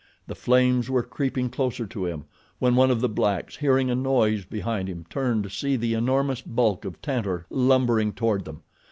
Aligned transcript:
The 0.25 0.33
flames 0.33 0.89
were 0.89 1.03
creeping 1.03 1.51
closer 1.51 1.85
to 1.85 2.07
him 2.07 2.25
when 2.57 2.73
one 2.75 2.89
of 2.89 3.01
the 3.01 3.07
blacks, 3.07 3.57
hearing 3.57 3.91
a 3.91 3.95
noise 3.95 4.45
behind 4.45 4.89
him 4.89 5.05
turned 5.11 5.43
to 5.43 5.49
see 5.51 5.75
the 5.75 5.93
enormous 5.93 6.41
bulk 6.41 6.85
of 6.85 6.99
Tantor 7.03 7.45
lumbering 7.51 8.11
toward 8.11 8.45
them. 8.45 8.63